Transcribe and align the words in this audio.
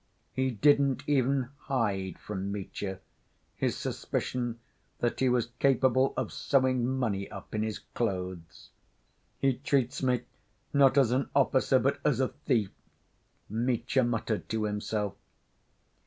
He 0.33 0.49
didn't 0.49 1.03
even 1.05 1.49
hide 1.67 2.17
from 2.17 2.51
Mitya 2.51 3.01
his 3.55 3.77
suspicion 3.77 4.59
that 4.97 5.19
he 5.19 5.29
was 5.29 5.51
capable 5.59 6.15
of 6.17 6.33
sewing 6.33 6.87
money 6.87 7.29
up 7.29 7.53
in 7.53 7.61
his 7.61 7.77
clothes. 7.93 8.71
"He 9.37 9.59
treats 9.59 10.01
me 10.01 10.21
not 10.73 10.97
as 10.97 11.11
an 11.11 11.29
officer 11.35 11.77
but 11.77 11.99
as 12.03 12.19
a 12.19 12.29
thief," 12.29 12.71
Mitya 13.47 14.03
muttered 14.03 14.49
to 14.49 14.63
himself. 14.63 15.13